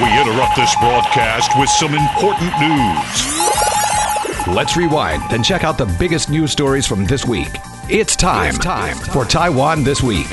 [0.00, 4.46] We interrupt this broadcast with some important news.
[4.46, 7.50] Let's rewind and check out the biggest news stories from this week.
[7.90, 10.26] It's time, it's time for Taiwan This Week.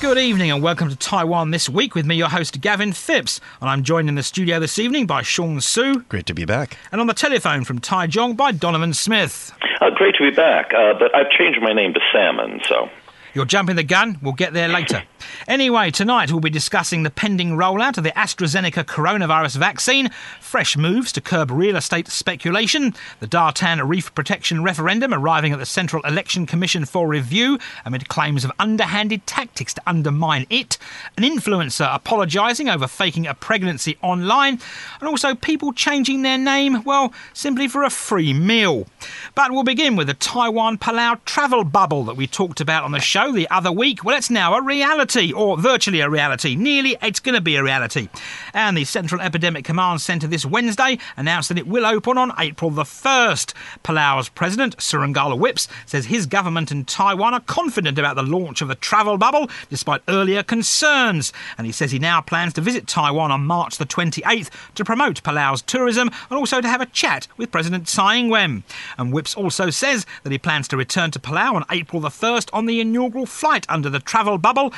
[0.00, 3.40] Good evening and welcome to Taiwan This Week with me, your host Gavin Phipps.
[3.60, 6.04] And I'm joined in the studio this evening by Sean Su.
[6.08, 6.78] Great to be back.
[6.92, 9.52] And on the telephone from Taichung by Donovan Smith.
[9.80, 12.88] Uh, great to be back, uh, but I've changed my name to Salmon, so.
[13.34, 14.20] You're jumping the gun.
[14.22, 15.02] We'll get there later.
[15.48, 21.12] Anyway, tonight we'll be discussing the pending rollout of the AstraZeneca coronavirus vaccine, fresh moves
[21.12, 26.46] to curb real estate speculation, the Datan Reef Protection referendum arriving at the Central Election
[26.46, 30.78] Commission for review amid claims of underhanded tactics to undermine it,
[31.16, 34.58] an influencer apologising over faking a pregnancy online,
[35.00, 38.86] and also people changing their name, well, simply for a free meal.
[39.34, 43.00] But we'll begin with the Taiwan Palau travel bubble that we talked about on the
[43.00, 44.04] show the other week.
[44.04, 46.54] Well, it's now a reality, or virtually a reality.
[46.54, 48.08] Nearly, it's going to be a reality.
[48.54, 52.70] And the Central Epidemic Command Centre this Wednesday announced that it will open on April
[52.70, 53.52] the 1st.
[53.82, 58.68] Palau's president, Surangel Whipps, says his government and Taiwan are confident about the launch of
[58.68, 61.32] the travel bubble, despite earlier concerns.
[61.58, 65.24] And he says he now plans to visit Taiwan on March the 28th to promote
[65.24, 68.62] Palau's tourism and also to have a chat with President Tsai Ing-wen.
[68.96, 72.50] And Whipps also says that he plans to return to Palau on April the 1st
[72.52, 74.72] on the inaugural flight under the travel bubble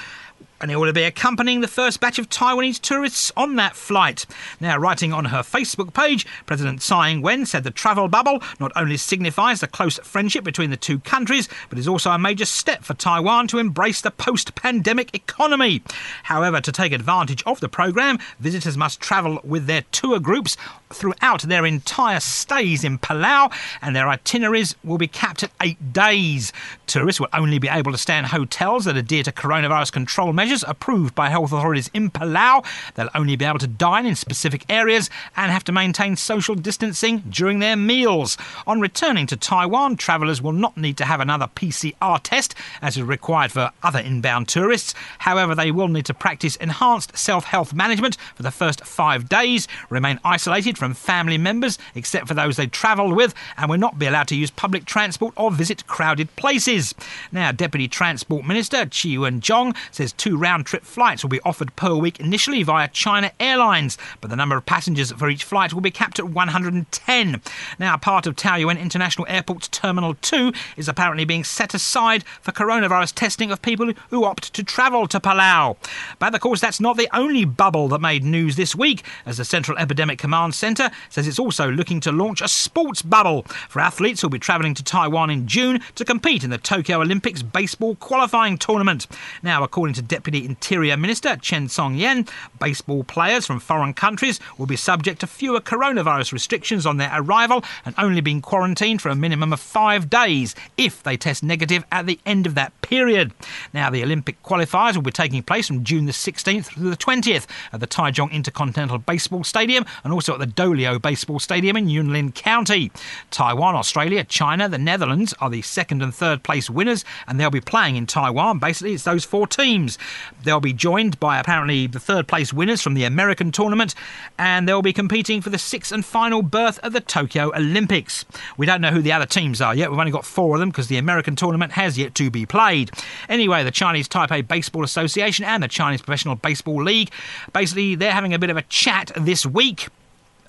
[0.63, 4.25] and he will be accompanying the first batch of Taiwanese tourists on that flight.
[4.61, 8.97] Now, writing on her Facebook page, President Tsai Ing-wen said the travel bubble not only
[8.97, 12.95] signifies the close friendship between the two countries, but is also a major step for
[12.95, 15.83] Taiwan to embrace the post-pandemic economy.
[16.23, 20.57] However, to take advantage of the program, visitors must travel with their tour groups
[20.91, 26.53] throughout their entire stays in Palau, and their itineraries will be capped at eight days.
[26.87, 30.52] Tourists will only be able to stay in hotels that adhere to coronavirus control measures
[30.69, 32.62] approved by health authorities in Palau.
[32.95, 37.20] They'll only be able to dine in specific areas and have to maintain social distancing
[37.31, 38.36] during their meals.
[38.67, 43.03] On returning to Taiwan, travellers will not need to have another PCR test, as is
[43.03, 44.94] required for other inbound tourists.
[45.21, 49.66] However, they will need to practice enhanced self health management for the first five days,
[49.88, 54.06] remain isolated from family members, except for those they travelled with, and will not be
[54.06, 56.94] allowed to use public transport or visit crowded places.
[57.31, 61.94] Now, Deputy Transport Minister Chi Wen-jong says two round trip flights will be offered per
[61.94, 65.91] week initially via China Airlines, but the number of passengers for each flight will be
[65.91, 67.41] capped at 110.
[67.78, 73.14] Now, part of Taoyuan International Airport's Terminal 2 is apparently being set aside for coronavirus
[73.14, 75.76] testing of people who opt to travel to Palau.
[76.19, 79.44] But of course, that's not the only bubble that made news this week, as the
[79.44, 84.20] Central Epidemic Command Centre says it's also looking to launch a sports bubble for athletes
[84.20, 88.59] who'll be travelling to Taiwan in June to compete in the Tokyo Olympics baseball qualifying
[88.59, 89.06] tournament.
[89.42, 92.26] Now, according to Deputy Interior Minister Chen Tsung-yen,
[92.59, 97.62] baseball players from foreign countries will be subject to fewer coronavirus restrictions on their arrival
[97.84, 102.06] and only being quarantined for a minimum of five days if they test negative at
[102.06, 103.32] the end of that period.
[103.75, 107.47] Now, the Olympic qualifiers will be taking place from June the 16th through the 20th
[107.72, 112.34] at the Taichung Intercontinental Baseball Stadium and also at the Douliu Baseball Stadium in Yunlin
[112.34, 112.91] County.
[113.31, 117.60] Taiwan, Australia, China, the Netherlands are the second and third place winners, and they'll be
[117.60, 118.59] playing in Taiwan.
[118.59, 119.98] Basically, it's those four teams.
[120.43, 123.95] They'll be joined by apparently the third place winners from the American tournament,
[124.39, 128.25] and they'll be competing for the sixth and final berth at the Tokyo Olympics.
[128.56, 129.91] We don't know who the other teams are yet.
[129.91, 132.91] We've only got four of them because the American tournament has yet to be played.
[133.28, 137.11] Anyway, the Chinese Taipei Baseball Association and the Chinese Professional Baseball League
[137.53, 139.89] basically they're having a bit of a chat this week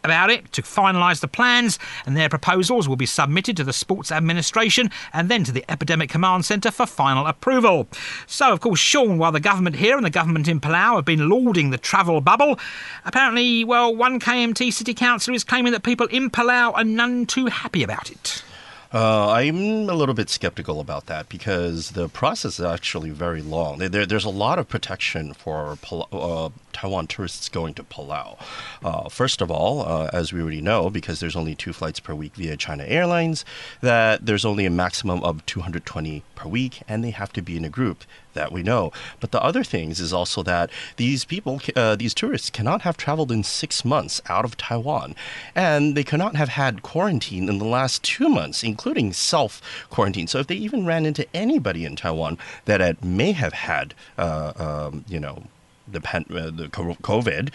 [0.03, 4.11] about it to finalise the plans, and their proposals will be submitted to the Sports
[4.11, 7.87] Administration and then to the Epidemic Command Centre for final approval.
[8.27, 11.29] So, of course, Sean, while the government here and the government in Palau have been
[11.29, 12.59] lauding the travel bubble,
[13.05, 17.47] apparently, well, one KMT city councillor is claiming that people in Palau are none too
[17.47, 18.43] happy about it.
[18.93, 23.79] Uh, I'm a little bit skeptical about that because the process is actually very long.
[23.79, 25.79] There, there's a lot of protection for
[26.11, 28.37] uh, Taiwan tourists going to Palau.
[28.83, 32.13] Uh, first of all, uh, as we already know, because there's only two flights per
[32.13, 33.43] week via China Airlines,
[33.81, 37.65] that there's only a maximum of 220 per week, and they have to be in
[37.65, 38.03] a group
[38.33, 38.91] that we know.
[39.19, 43.31] But the other things is also that these people, uh, these tourists, cannot have traveled
[43.31, 45.15] in six months out of Taiwan,
[45.55, 50.27] and they cannot have had quarantine in the last two months, including self quarantine.
[50.27, 55.05] So if they even ran into anybody in Taiwan that may have had, uh, um,
[55.07, 55.43] you know,
[55.87, 57.51] the, uh, the COVID,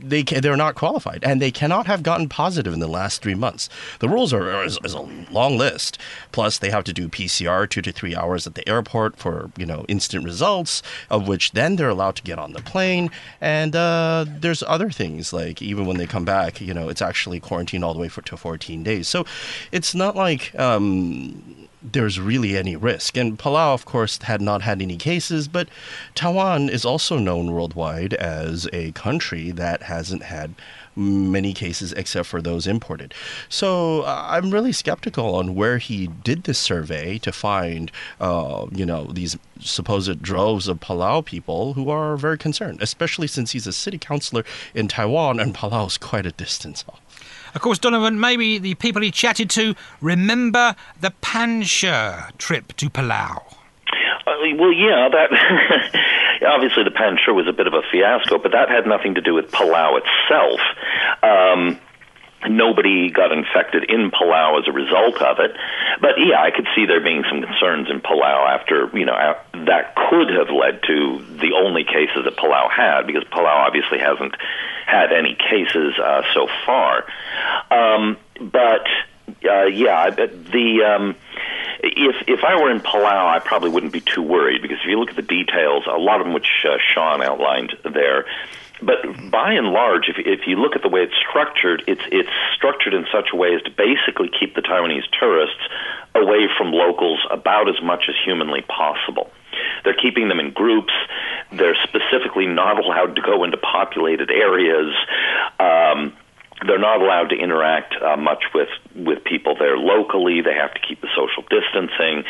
[0.00, 3.34] they can, they're not qualified, and they cannot have gotten positive in the last three
[3.34, 3.68] months.
[4.00, 5.00] The rules are is, is, a
[5.30, 5.98] long list.
[6.32, 9.66] Plus, they have to do PCR two to three hours at the airport for you
[9.66, 13.10] know instant results, of which then they're allowed to get on the plane.
[13.40, 17.40] And uh, there's other things like even when they come back, you know, it's actually
[17.40, 19.08] quarantine all the way for to 14 days.
[19.08, 19.24] So
[19.72, 23.16] it's not like um, there's really any risk.
[23.16, 25.68] And Palau, of course, had not had any cases, but
[26.14, 30.54] Taiwan is also known worldwide as a country that hasn't had
[30.96, 33.14] many cases except for those imported.
[33.48, 37.90] So uh, I'm really skeptical on where he did this survey to find,
[38.20, 43.52] uh, you know, these supposed droves of Palau people who are very concerned, especially since
[43.52, 44.44] he's a city councilor
[44.74, 47.00] in Taiwan and Palau is quite a distance off.
[47.54, 53.42] Of course, Donovan, maybe the people he chatted to remember the Panshi trip to Palau.
[54.26, 58.68] Uh, well, yeah, that obviously the Panshi was a bit of a fiasco, but that
[58.68, 60.60] had nothing to do with Palau itself.
[61.22, 61.80] Um,
[62.48, 65.52] nobody got infected in Palau as a result of it.
[66.00, 69.16] But yeah, I could see there being some concerns in Palau after, you know,
[69.66, 74.34] that could have led to the only cases that Palau had, because Palau obviously hasn't
[74.86, 77.04] had any cases uh, so far.
[77.70, 78.86] Um, but
[79.44, 81.16] uh, yeah, the um,
[81.82, 84.98] if if I were in Palau, I probably wouldn't be too worried because if you
[84.98, 88.26] look at the details, a lot of them which uh, Sean outlined there.
[88.82, 92.30] But by and large, if if you look at the way it's structured, it's it's
[92.56, 95.60] structured in such a way as to basically keep the Taiwanese tourists
[96.14, 99.30] away from locals about as much as humanly possible.
[99.84, 100.92] They're keeping them in groups.
[101.52, 104.94] They're specifically not allowed to go into populated areas.
[105.58, 106.12] Um,
[106.66, 110.40] they're not allowed to interact uh, much with with people there locally.
[110.42, 112.24] They have to keep the social distancing.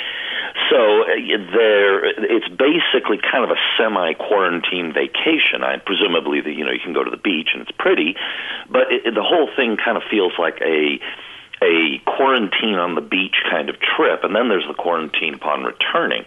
[0.70, 1.06] So uh,
[1.52, 5.62] there, it's basically kind of a semi-quarantine vacation.
[5.62, 8.14] I presumably, the, you know, you can go to the beach and it's pretty,
[8.70, 11.00] but it, the whole thing kind of feels like a
[11.62, 16.24] a quarantine on the beach kind of trip, and then there's the quarantine upon returning.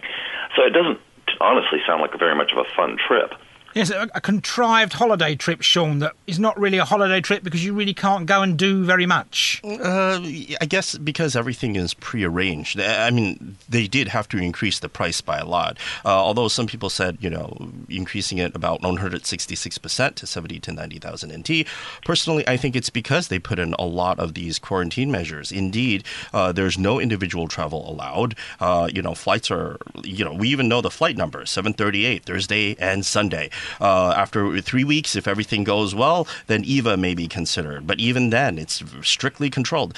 [0.54, 1.00] So it doesn't
[1.40, 3.34] honestly sound like very much of a fun trip.
[3.74, 7.64] Yes, a, a, contrived holiday trip, Sean, that is not really a holiday trip because
[7.64, 9.60] you really can't go and do very much.
[9.64, 10.20] Uh,
[10.60, 12.78] I guess because everything is prearranged.
[12.78, 15.76] I mean, they did have to increase the price by a lot.
[16.04, 21.32] Uh, although some people said, you know, increasing it about 166% to 70 to 90,000
[21.32, 21.66] NT.
[22.04, 25.50] Personally, I think it's because they put in a lot of these quarantine measures.
[25.50, 28.36] Indeed, uh, there's no individual travel allowed.
[28.60, 32.76] Uh, you know, flights are, you know, we even know the flight number 738 Thursday
[32.78, 33.50] and Sunday.
[33.80, 37.86] Uh, after three weeks, if everything goes well, then EVA may be considered.
[37.86, 39.94] But even then, it's strictly controlled.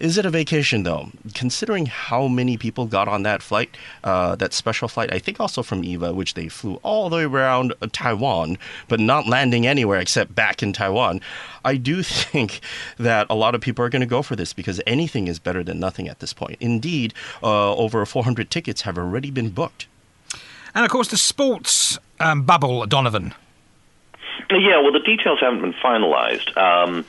[0.00, 1.10] Is it a vacation though?
[1.34, 5.62] Considering how many people got on that flight, uh, that special flight, I think also
[5.62, 8.58] from EVA, which they flew all the way around Taiwan,
[8.88, 11.20] but not landing anywhere except back in Taiwan,
[11.64, 12.60] I do think
[12.98, 15.62] that a lot of people are going to go for this because anything is better
[15.62, 16.56] than nothing at this point.
[16.60, 19.86] Indeed, uh, over 400 tickets have already been booked.
[20.74, 23.34] And of course, the sports um, bubble, Donovan.
[24.50, 26.56] Yeah, well, the details haven't been finalized.
[26.56, 27.04] Um,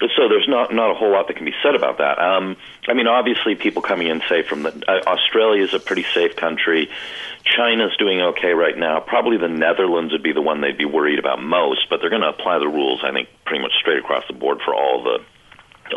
[0.00, 2.18] so there's not not a whole lot that can be said about that.
[2.18, 2.56] Um,
[2.86, 6.36] I mean, obviously, people coming in say from the uh, Australia is a pretty safe
[6.36, 6.88] country.
[7.44, 9.00] China's doing okay right now.
[9.00, 12.22] Probably the Netherlands would be the one they'd be worried about most, but they're going
[12.22, 15.18] to apply the rules, I think, pretty much straight across the board for all the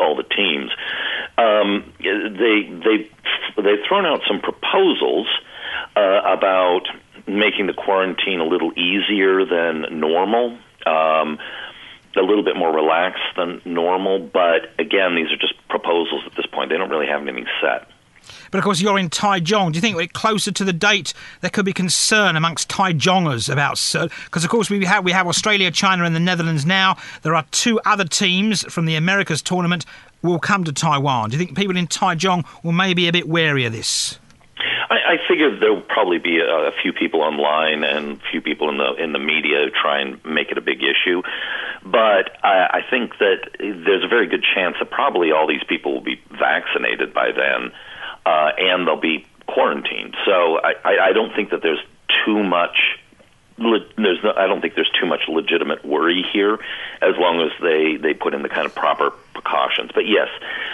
[0.00, 0.70] all the teams.
[1.38, 3.10] Um, they they
[3.56, 5.28] they've thrown out some proposals
[5.96, 6.88] uh, about
[7.38, 10.58] making the quarantine a little easier than normal.
[10.86, 11.38] Um,
[12.16, 16.44] a little bit more relaxed than normal, but again, these are just proposals at this
[16.46, 16.68] point.
[16.68, 17.88] They don't really have anything set.
[18.50, 19.72] But of course, you're in Taichung.
[19.72, 23.80] Do you think we're closer to the date there could be concern amongst Taichungers about
[24.24, 26.96] because of course we have we have Australia, China, and the Netherlands now.
[27.22, 29.86] There are two other teams from the Americas tournament
[30.22, 31.30] will come to Taiwan.
[31.30, 34.18] Do you think people in Taichung will maybe a bit wary of this?
[34.92, 38.68] I, I figure there'll probably be a, a few people online and a few people
[38.68, 41.22] in the in the media try and make it a big issue.
[41.82, 45.94] But I, I think that there's a very good chance that probably all these people
[45.94, 47.72] will be vaccinated by then,
[48.26, 50.14] uh, and they'll be quarantined.
[50.26, 51.82] So I, I, I don't think that there's
[52.26, 52.76] too much
[53.96, 56.58] there's no, I don't think there's too much legitimate worry here,
[57.00, 59.90] as long as they they put in the kind of proper precautions.
[59.94, 60.28] But yes,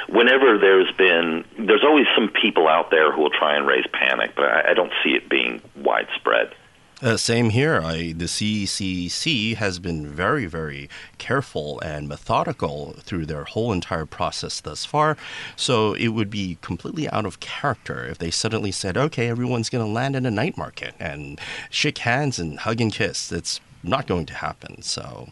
[0.09, 4.33] whenever there's been, there's always some people out there who will try and raise panic,
[4.37, 6.55] but I, I don't see it being widespread.
[7.01, 7.81] Uh, same here.
[7.81, 14.61] I, the CCC has been very, very careful and methodical through their whole entire process
[14.61, 15.17] thus far.
[15.55, 19.85] So it would be completely out of character if they suddenly said, okay, everyone's going
[19.85, 21.41] to land in a night market and
[21.71, 23.31] shake hands and hug and kiss.
[23.31, 24.83] It's not going to happen.
[24.83, 25.29] So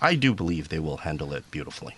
[0.00, 1.94] I do believe they will handle it beautifully.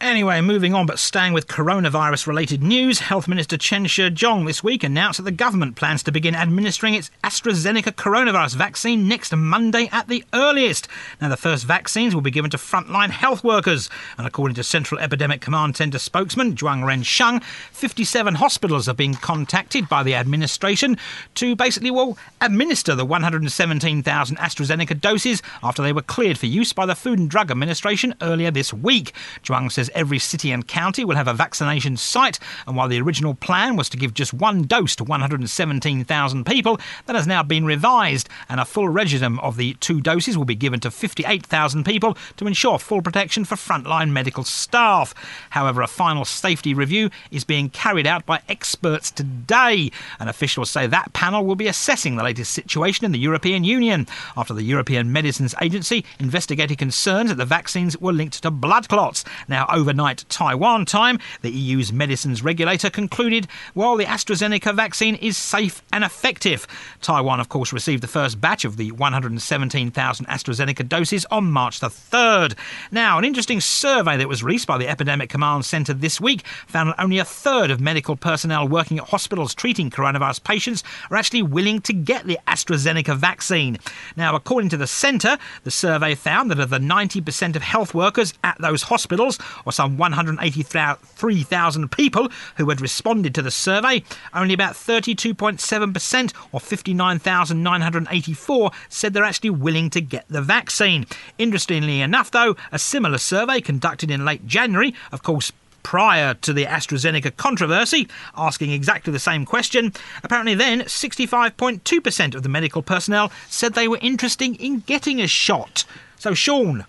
[0.00, 4.82] Anyway, moving on, but staying with coronavirus related news, Health Minister Chen Shih-chung this week
[4.82, 10.08] announced that the government plans to begin administering its AstraZeneca coronavirus vaccine next Monday at
[10.08, 10.88] the earliest.
[11.20, 14.98] Now, the first vaccines will be given to frontline health workers, and according to Central
[14.98, 20.96] Epidemic Command Centre spokesman Zhuang Rensheng, 57 hospitals have been contacted by the administration
[21.34, 26.86] to basically, well, administer the 117,000 AstraZeneca doses after they were cleared for use by
[26.86, 29.12] the Food and Drug Administration earlier this week.
[29.44, 33.34] Zhuang says every city and county will have a vaccination site, and while the original
[33.34, 38.28] plan was to give just one dose to 117,000 people, that has now been revised,
[38.48, 42.46] and a full regimen of the two doses will be given to 58,000 people to
[42.46, 45.14] ensure full protection for frontline medical staff.
[45.50, 50.86] However, a final safety review is being carried out by experts today, and officials say
[50.86, 54.06] that panel will be assessing the latest situation in the European Union
[54.36, 59.24] after the European Medicines Agency investigated concerns that the vaccines were linked to blood clots.
[59.48, 65.82] Now, overnight Taiwan time, the EU's medicines regulator concluded while the AstraZeneca vaccine is safe
[65.90, 66.66] and effective.
[67.00, 71.88] Taiwan, of course, received the first batch of the 117,000 AstraZeneca doses on March the
[71.88, 72.56] 3rd.
[72.90, 76.90] Now, an interesting survey that was released by the Epidemic Command Centre this week found
[76.90, 81.42] that only a third of medical personnel working at hospitals treating coronavirus patients are actually
[81.42, 83.78] willing to get the AstraZeneca vaccine.
[84.14, 88.34] Now, according to the centre, the survey found that of the 90% of health workers
[88.44, 89.38] at those hospitals,
[89.70, 94.02] or some 183,000 people who had responded to the survey,
[94.34, 101.06] only about 32.7%, or 59,984, said they're actually willing to get the vaccine.
[101.38, 105.52] Interestingly enough, though, a similar survey conducted in late January, of course,
[105.84, 109.92] prior to the AstraZeneca controversy, asking exactly the same question.
[110.24, 115.84] Apparently, then 65.2% of the medical personnel said they were interested in getting a shot.
[116.18, 116.86] So, Sean,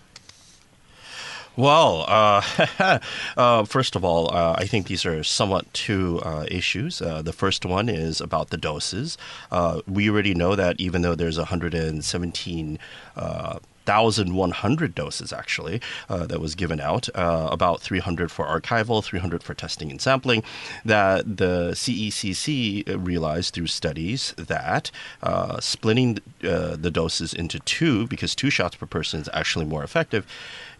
[1.56, 3.00] well, uh,
[3.38, 7.02] uh, first of all, uh, I think these are somewhat two uh, issues.
[7.02, 9.18] Uh, the first one is about the doses.
[9.52, 12.80] Uh, we already know that even though there's 117
[13.86, 19.54] 1,100 doses actually uh, that was given out, uh, about 300 for archival, 300 for
[19.54, 20.44] testing and sampling.
[20.86, 24.92] That the CECC realized through studies that
[25.24, 30.26] uh, splitting the doses into two, because two shots per person is actually more effective,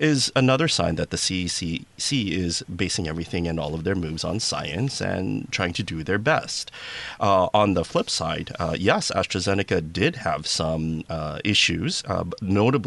[0.02, 4.40] is another sign that the CECC is basing everything and all of their moves on
[4.40, 6.72] science and trying to do their best.
[7.20, 12.24] Uh, on the flip side, uh, yes, AstraZeneca did have some uh, issues, uh,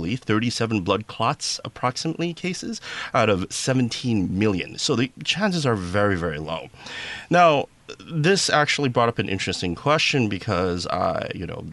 [0.04, 2.80] notably 37 blood clots, approximately cases
[3.12, 4.78] out of 17 million.
[4.78, 6.68] So the chances are very, very low.
[7.30, 7.68] Now,
[8.00, 11.66] this actually brought up an interesting question because I, you know,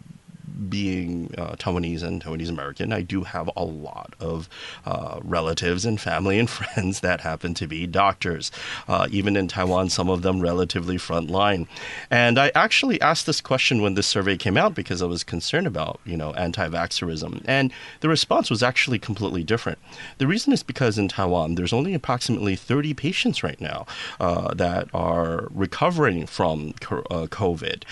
[0.70, 4.50] being uh, Taiwanese and Taiwanese American, I do have a lot of
[4.86, 8.52] uh, relatives and family and friends that happen to be doctors.
[8.88, 11.68] Uh, even in Taiwan, some of them relatively frontline.
[12.10, 15.68] And I actually asked this question when this survey came out because I was concerned
[15.68, 17.44] about, you know, anti-vaxxerism.
[17.46, 19.80] And the response was actually completely different.
[20.18, 23.86] The reason is because in Taiwan, there's only approximately 30 patients right now
[24.20, 27.84] uh, that are recovering from uh, COVID.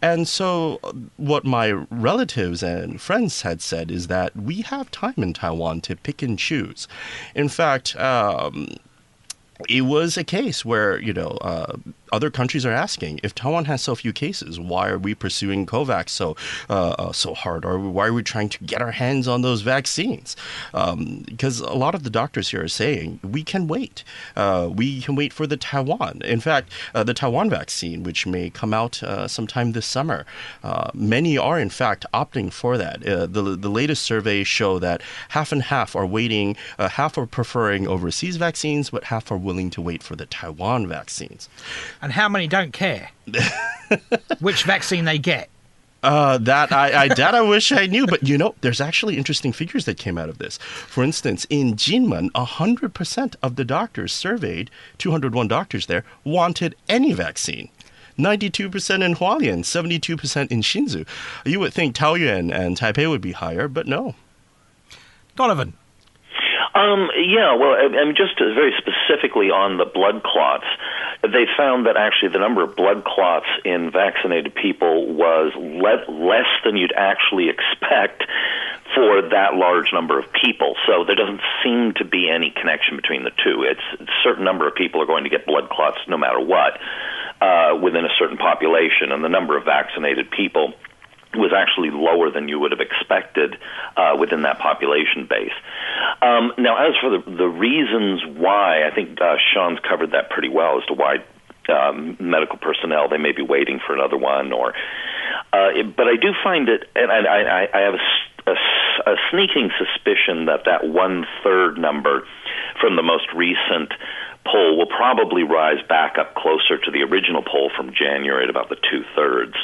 [0.00, 0.80] And so
[1.16, 5.80] what my relatives relatives and friends had said is that we have time in Taiwan
[5.80, 6.86] to pick and choose.
[7.34, 8.68] In fact, um,
[9.68, 11.76] it was a case where you know uh,
[12.14, 16.10] other countries are asking if Taiwan has so few cases, why are we pursuing COVAX
[16.10, 16.36] so
[16.70, 19.62] uh, uh, so hard, or why are we trying to get our hands on those
[19.62, 20.36] vaccines?
[20.72, 24.04] Um, because a lot of the doctors here are saying we can wait.
[24.36, 26.20] Uh, we can wait for the Taiwan.
[26.24, 30.24] In fact, uh, the Taiwan vaccine, which may come out uh, sometime this summer,
[30.62, 33.00] uh, many are in fact opting for that.
[33.00, 38.36] the the latest surveys show that half and half are waiting, half are preferring overseas
[38.36, 41.48] vaccines, but half are willing to wait for the Taiwan vaccines
[42.04, 43.10] and how many don't care
[44.40, 45.48] which vaccine they get.
[46.02, 49.54] Uh, that I, I that I wish I knew, but you know, there's actually interesting
[49.54, 50.58] figures that came out of this.
[50.58, 57.14] For instance, in Jinmen, hundred percent of the doctors surveyed, 201 doctors there, wanted any
[57.14, 57.70] vaccine.
[58.18, 61.04] 92% in Hualien, 72% in Hsinchu.
[61.44, 64.14] You would think Taoyuan and Taipei would be higher, but no.
[65.34, 65.72] Donovan.
[66.74, 70.66] Um, yeah, well, I, I mean, just very specifically on the blood clots,
[71.32, 76.48] they found that actually the number of blood clots in vaccinated people was le- less
[76.64, 78.24] than you'd actually expect
[78.94, 80.74] for that large number of people.
[80.86, 83.64] So there doesn't seem to be any connection between the two.
[83.64, 86.78] It's a certain number of people are going to get blood clots no matter what
[87.40, 90.74] uh, within a certain population, and the number of vaccinated people
[91.36, 93.56] was actually lower than you would have expected
[93.96, 95.54] uh, within that population base.
[96.22, 100.48] Um, now, as for the, the reasons why, I think uh, Sean's covered that pretty
[100.48, 101.24] well as to why
[101.68, 104.74] um, medical personnel they may be waiting for another one, or.
[105.52, 109.70] Uh, but I do find it, and I, I, I have a, a, a sneaking
[109.78, 112.26] suspicion that that one third number
[112.80, 113.92] from the most recent
[114.44, 118.68] poll will probably rise back up closer to the original poll from January at about
[118.68, 119.54] the two thirds.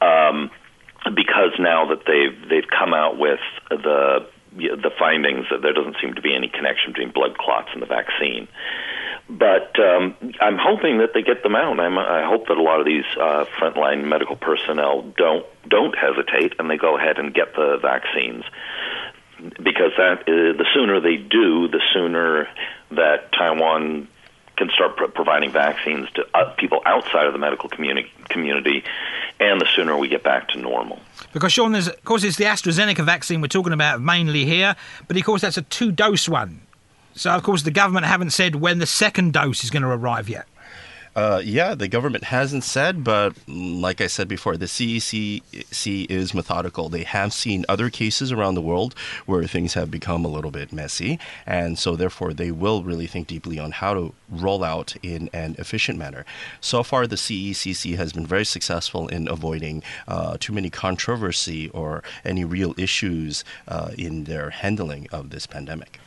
[0.00, 0.50] Um,
[1.04, 3.40] because now that they've they've come out with
[3.70, 7.80] the the findings that there doesn't seem to be any connection between blood clots and
[7.80, 8.48] the vaccine.
[9.28, 11.78] But um, I'm hoping that they get them out.
[11.78, 16.54] I'm, I hope that a lot of these uh, frontline medical personnel don't don't hesitate
[16.58, 18.44] and they go ahead and get the vaccines
[19.40, 22.48] because that is, the sooner they do, the sooner
[22.90, 24.08] that Taiwan
[24.56, 28.84] can start pro- providing vaccines to uh, people outside of the medical communi- community,
[29.40, 31.00] and the sooner we get back to normal.
[31.32, 34.76] Because Sean, there's, of course, it's the AstraZeneca vaccine we're talking about mainly here,
[35.08, 36.60] but of course that's a two-dose one.
[37.14, 40.28] So of course the government haven't said when the second dose is going to arrive
[40.28, 40.46] yet.
[41.20, 46.88] Uh, yeah, the government hasn't said, but like I said before, the CECC is methodical.
[46.88, 48.94] They have seen other cases around the world
[49.26, 53.26] where things have become a little bit messy, and so therefore they will really think
[53.26, 56.24] deeply on how to roll out in an efficient manner.
[56.62, 62.02] So far, the CECC has been very successful in avoiding uh, too many controversy or
[62.24, 65.99] any real issues uh, in their handling of this pandemic.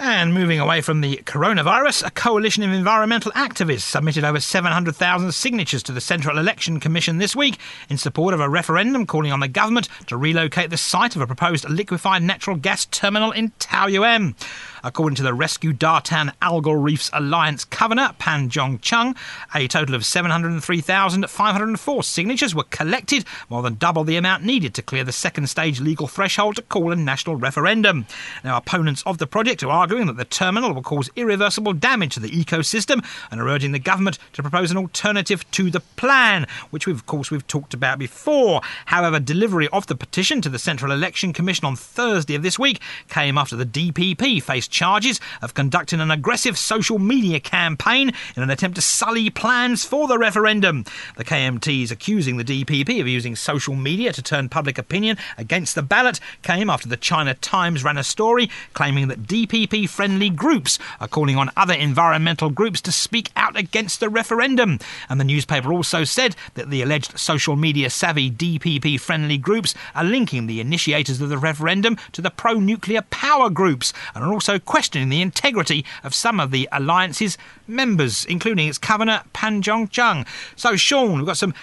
[0.00, 5.82] And moving away from the coronavirus, a coalition of environmental activists submitted over 700,000 signatures
[5.82, 9.48] to the Central Election Commission this week in support of a referendum calling on the
[9.48, 14.36] government to relocate the site of a proposed liquefied natural gas terminal in Taoyuan.
[14.84, 19.16] According to the Rescue Datan Algal Reefs Alliance Governor, Pan Jong Chung,
[19.54, 25.04] a total of 703,504 signatures were collected, more than double the amount needed to clear
[25.04, 28.06] the second stage legal threshold to call a national referendum.
[28.44, 32.20] Now, opponents of the project are arguing that the terminal will cause irreversible damage to
[32.20, 36.86] the ecosystem and are urging the government to propose an alternative to the plan, which
[36.86, 38.60] we've, of course we've talked about before.
[38.86, 42.80] However, delivery of the petition to the Central Election Commission on Thursday of this week
[43.08, 48.50] came after the DPP faced charges of conducting an aggressive social media campaign in an
[48.50, 50.84] attempt to sully plans for the referendum.
[51.16, 55.74] The KMT is accusing the DPP of using social media to turn public opinion against
[55.74, 60.78] the ballot came after the China Times ran a story claiming that DPP friendly groups
[61.00, 64.78] are calling on other environmental groups to speak out against the referendum.
[65.08, 70.04] And the newspaper also said that the alleged social media savvy DPP friendly groups are
[70.04, 74.57] linking the initiators of the referendum to the pro nuclear power groups and are also
[74.60, 80.26] questioning the integrity of some of the alliance's members, including its governor Pan Jong Chung.
[80.56, 81.54] So, Sean, we've got some.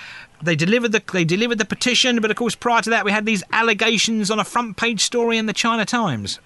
[0.41, 3.25] They delivered the they delivered the petition, but of course, prior to that, we had
[3.25, 6.39] these allegations on a front page story in the China Times.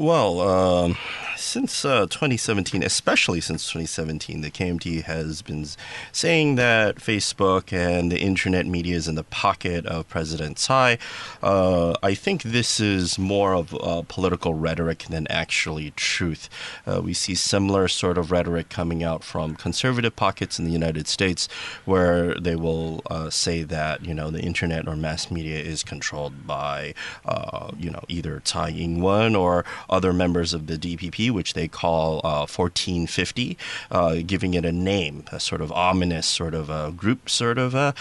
[0.00, 0.96] Well, um,
[1.40, 5.66] since uh, 2017, especially since 2017, the KMT has been
[6.12, 10.98] saying that Facebook and the internet media is in the pocket of President Tsai.
[11.42, 16.48] Uh, I think this is more of uh, political rhetoric than actually truth.
[16.86, 21.08] Uh, we see similar sort of rhetoric coming out from conservative pockets in the United
[21.08, 21.48] States,
[21.84, 26.46] where they will uh, say that you know the internet or mass media is controlled
[26.46, 31.68] by uh, you know either Tsai Ing-wen or other members of the DPP, which they
[31.68, 33.58] call uh, 1450,
[33.90, 37.74] uh, giving it a name, a sort of ominous sort of a group sort of
[37.74, 37.94] a,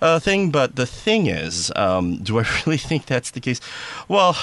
[0.00, 0.50] a thing.
[0.50, 3.60] But the thing is, um, do I really think that's the case?
[4.08, 4.36] Well.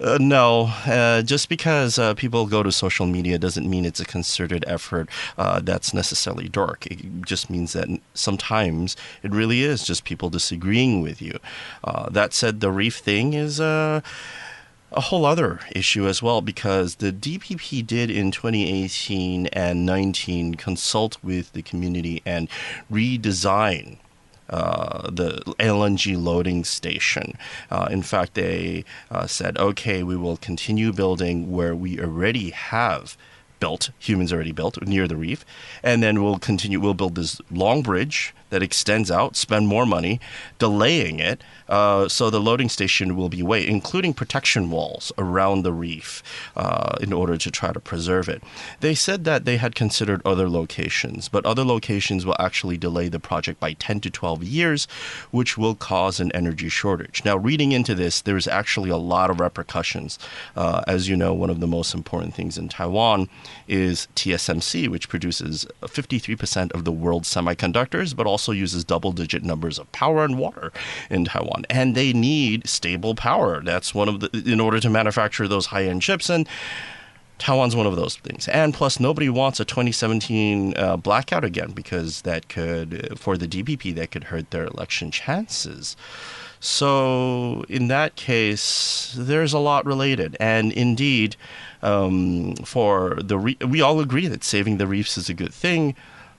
[0.00, 4.04] Uh, no, uh, just because uh, people go to social media doesn't mean it's a
[4.04, 6.86] concerted effort uh, that's necessarily dark.
[6.86, 11.38] It just means that sometimes it really is just people disagreeing with you.
[11.84, 14.00] Uh, that said, the reef thing is uh,
[14.94, 21.18] a whole other issue as well because the DPP did in 2018 and 19 consult
[21.22, 22.48] with the community and
[22.90, 23.98] redesign
[24.50, 27.38] uh, the LNG loading station.
[27.70, 33.16] Uh, in fact, they uh, said, okay, we will continue building where we already have
[33.60, 35.44] built, humans already built near the reef,
[35.82, 40.20] and then we'll continue, we'll build this long bridge that extends out, spend more money
[40.58, 41.42] delaying it.
[41.68, 46.22] Uh, so the loading station will be way, including protection walls around the reef
[46.54, 48.42] uh, in order to try to preserve it.
[48.80, 53.18] They said that they had considered other locations, but other locations will actually delay the
[53.18, 54.84] project by 10 to 12 years,
[55.30, 57.24] which will cause an energy shortage.
[57.24, 60.18] Now, reading into this, there's actually a lot of repercussions.
[60.54, 63.30] Uh, as you know, one of the most important things in Taiwan
[63.66, 69.44] is TSMC, which produces 53% of the world's semiconductors, but also also uses double digit
[69.44, 70.72] numbers of power and water
[71.08, 71.64] in Taiwan.
[71.70, 73.62] And they need stable power.
[73.62, 76.28] That's one of the, in order to manufacture those high end chips.
[76.28, 76.48] And
[77.38, 78.48] Taiwan's one of those things.
[78.48, 83.94] And plus, nobody wants a 2017 uh, blackout again because that could, for the DPP,
[83.94, 85.96] that could hurt their election chances.
[86.58, 90.36] So, in that case, there's a lot related.
[90.40, 91.36] And indeed,
[91.80, 95.94] um, for the re- we all agree that saving the reefs is a good thing.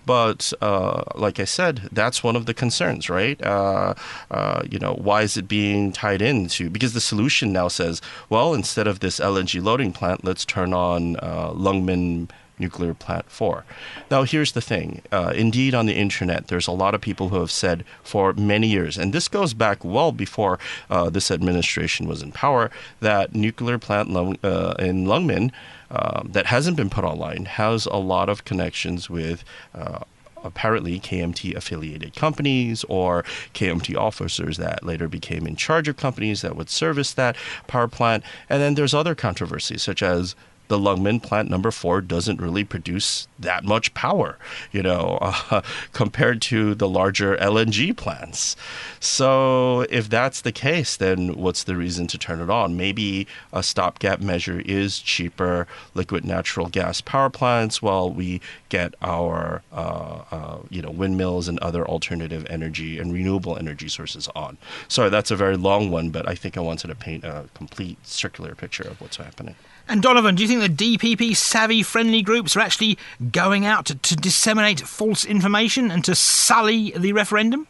[0.05, 3.41] But uh, like I said, that's one of the concerns, right?
[3.41, 3.93] Uh,
[4.31, 6.69] uh, you know, why is it being tied into?
[6.69, 11.15] Because the solution now says, well, instead of this LNG loading plant, let's turn on
[11.17, 13.65] uh, Lungmen nuclear plant 4.
[14.11, 15.01] Now, here's the thing.
[15.11, 18.67] Uh, indeed, on the internet, there's a lot of people who have said for many
[18.67, 23.79] years, and this goes back well before uh, this administration was in power, that nuclear
[23.79, 24.09] plant
[24.43, 25.51] uh, in Lungmen
[25.93, 29.99] um, that hasn't been put online has a lot of connections with uh,
[30.43, 36.55] apparently KMT affiliated companies or KMT officers that later became in charge of companies that
[36.55, 37.35] would service that
[37.67, 38.23] power plant.
[38.49, 40.35] And then there's other controversies, such as
[40.73, 44.39] the Lungmen plant number four doesn't really produce that much power,
[44.71, 48.55] you know, uh, compared to the larger LNG plants.
[48.99, 52.75] So if that's the case, then what's the reason to turn it on?
[52.75, 59.61] Maybe a stopgap measure is cheaper liquid natural gas power plants while we get our,
[59.71, 64.57] uh, uh, you know, windmills and other alternative energy and renewable energy sources on.
[64.87, 67.99] Sorry, that's a very long one, but I think I wanted to paint a complete
[68.07, 69.53] circular picture of what's happening.
[69.87, 72.97] And Donovan, do you think the DPP savvy friendly groups are actually
[73.31, 77.67] going out to, to disseminate false information and to sully the referendum?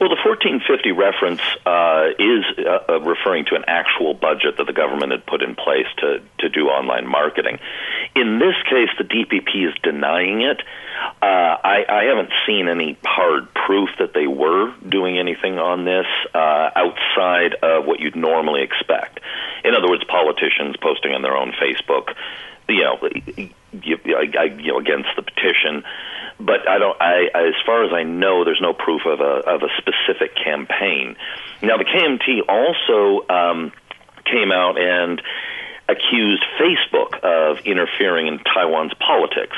[0.00, 4.72] Well, the 1450 reference uh, is uh, uh, referring to an actual budget that the
[4.72, 7.58] government had put in place to, to do online marketing.
[8.16, 10.60] In this case, the DPP is denying it.
[11.22, 16.06] Uh, I, I haven't seen any hard proof that they were doing anything on this
[16.34, 19.20] uh, outside of what you'd normally expect.
[19.64, 22.14] In other words, politicians posting on their own Facebook,
[22.68, 22.98] you know,
[23.36, 25.84] you, you know against the petition.
[26.40, 27.00] But I don't.
[27.00, 31.16] I, as far as I know, there's no proof of a of a specific campaign.
[31.62, 33.72] Now, the KMT also um,
[34.24, 35.22] came out and
[35.88, 39.56] accused Facebook of interfering in Taiwan's politics.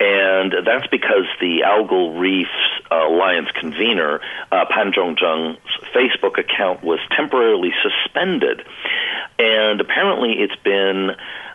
[0.00, 2.50] And that's because the Algal Reefs
[2.90, 5.58] Alliance convener, uh, Pan Zhongzheng's
[5.94, 8.64] Facebook account was temporarily suspended.
[9.38, 11.10] And apparently it's been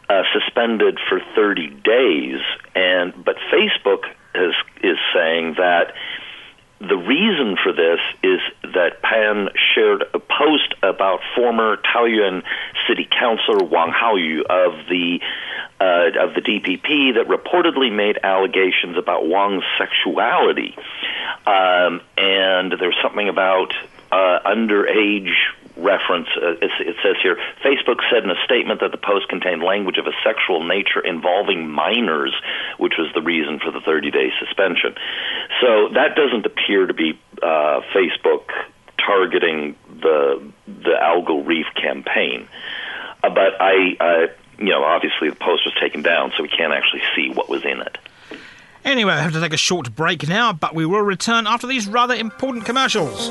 [0.10, 2.40] uh, suspended for 30 days.
[2.76, 5.94] And But Facebook is, is saying that
[6.80, 8.40] the reason for this is
[8.74, 12.44] that Pan shared a post about former Taoyuan
[12.88, 15.20] City Councilor Wang Haoyu of the
[15.82, 20.76] uh, of the DPP that reportedly made allegations about Wang's sexuality,
[21.46, 23.74] um, and there's something about
[24.12, 25.34] uh, underage
[25.78, 26.28] reference.
[26.36, 30.08] Uh, it says here Facebook said in a statement that the post contained language of
[30.08, 32.34] a sexual nature involving minors,
[32.78, 34.96] which was the reason for the 30 day suspension.
[35.62, 38.50] So that doesn't appear to be uh, Facebook
[38.98, 42.48] targeting the the algal reef campaign.
[43.24, 47.02] Uh, but I, you know, obviously the post was taken down, so we can't actually
[47.16, 47.98] see what was in it.
[48.86, 51.88] Anyway, I have to take a short break now, but we will return after these
[51.88, 53.30] rather important commercials.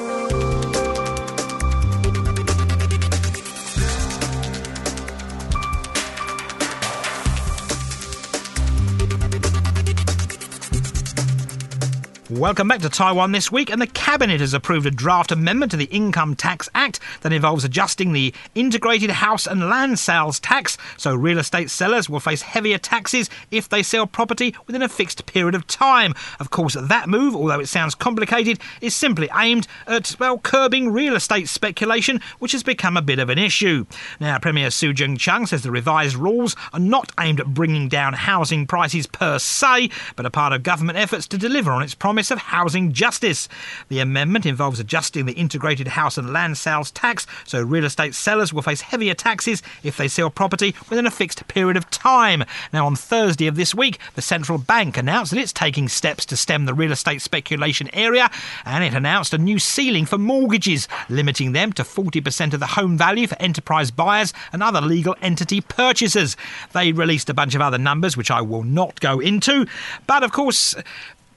[12.30, 15.78] Welcome back to Taiwan this week, and the Cabinet has approved a draft amendment to
[15.78, 21.14] the Income Tax Act that involves adjusting the integrated house and land sales tax so
[21.14, 25.54] real estate sellers will face heavier taxes if they sell property within a fixed period
[25.54, 26.14] of time.
[26.38, 31.16] Of course, that move, although it sounds complicated, is simply aimed at, well, curbing real
[31.16, 33.86] estate speculation, which has become a bit of an issue.
[34.20, 38.66] Now, Premier Su Tseng-chang says the revised rules are not aimed at bringing down housing
[38.66, 42.31] prices per se, but are part of government efforts to deliver on its promise promise
[42.33, 43.48] of housing justice.
[43.90, 48.52] The amendment involves adjusting the integrated house and land sales tax so real estate sellers
[48.52, 52.42] will face heavier taxes if they sell property within a fixed period of time.
[52.72, 56.37] Now, on Thursday of this week, the central bank announced that it's taking steps to
[56.37, 58.28] stem the real estate speculation area,
[58.64, 62.98] and it announced a new ceiling for mortgages, limiting them to 40% of the home
[62.98, 66.37] value for enterprise buyers and other legal entity purchasers.
[66.72, 69.68] They released a bunch of other numbers, which I will not go into,
[70.09, 70.74] but of course,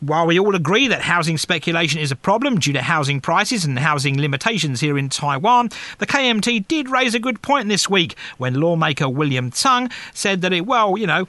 [0.01, 3.77] while we all agree that housing speculation is a problem due to housing prices and
[3.77, 8.55] housing limitations here in Taiwan, the KMT did raise a good point this week when
[8.55, 11.27] lawmaker William Tsang said that it, well, you know,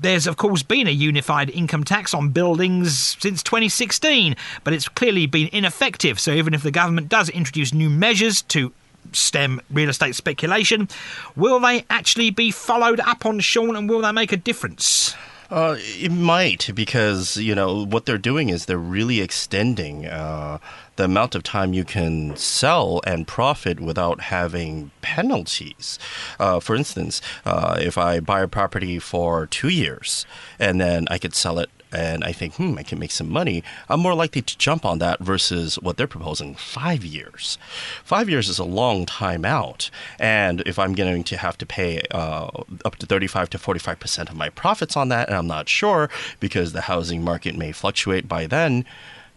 [0.00, 5.26] there's, of course, been a unified income tax on buildings since 2016, but it's clearly
[5.26, 6.18] been ineffective.
[6.18, 8.72] So even if the government does introduce new measures to
[9.12, 10.88] stem real estate speculation,
[11.36, 15.14] will they actually be followed up on, Sean, and will they make a difference?
[15.50, 20.58] Uh, it might because you know what they're doing is they're really extending uh,
[20.96, 25.98] the amount of time you can sell and profit without having penalties.
[26.38, 30.26] Uh, for instance, uh, if I buy a property for two years
[30.58, 33.62] and then I could sell it and I think, hmm, I can make some money,
[33.88, 37.58] I'm more likely to jump on that versus what they're proposing five years.
[38.04, 39.90] Five years is a long time out.
[40.18, 42.48] And if I'm going to have to pay uh,
[42.84, 46.72] up to 35 to 45% of my profits on that, and I'm not sure because
[46.72, 48.84] the housing market may fluctuate by then,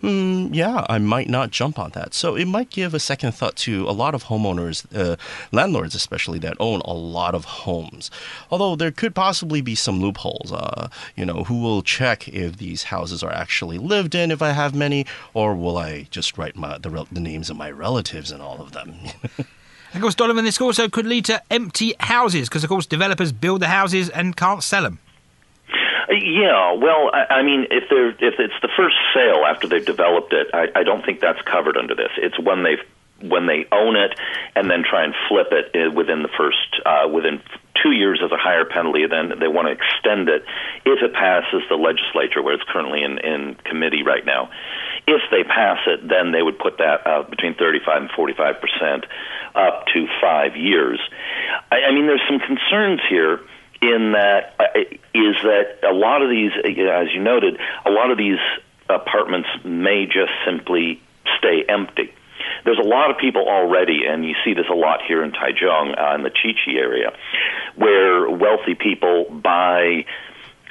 [0.01, 2.13] mm, yeah, I might not jump on that.
[2.13, 5.15] So it might give a second thought to a lot of homeowners, uh,
[5.51, 8.11] landlords especially, that own a lot of homes.
[8.49, 10.51] Although there could possibly be some loopholes.
[10.51, 14.51] Uh, you know, who will check if these houses are actually lived in if I
[14.51, 18.41] have many, or will I just write my, the, the names of my relatives and
[18.41, 18.95] all of them?
[19.93, 23.61] of course, Donovan, this also could lead to empty houses because, of course, developers build
[23.61, 24.99] the houses and can't sell them.
[26.11, 30.33] Yeah, well, I, I mean, if they're if it's the first sale after they've developed
[30.33, 32.11] it, I, I don't think that's covered under this.
[32.17, 32.83] It's when they've
[33.31, 34.17] when they own it
[34.55, 37.41] and then try and flip it uh, within the first uh, within
[37.81, 39.05] two years as a higher penalty.
[39.07, 40.43] Then they want to extend it
[40.85, 44.51] if it passes the legislature, where it's currently in, in committee right now.
[45.07, 49.05] If they pass it, then they would put that uh, between 35 and 45 percent
[49.55, 50.99] up to five years.
[51.71, 53.39] I, I mean, there's some concerns here
[53.81, 54.79] in that uh,
[55.13, 58.39] is that a lot of these, as you noted, a lot of these
[58.89, 61.01] apartments may just simply
[61.37, 62.13] stay empty.
[62.63, 65.97] There's a lot of people already, and you see this a lot here in Taichung,
[65.97, 67.11] uh, in the Chichi area,
[67.75, 70.05] where wealthy people buy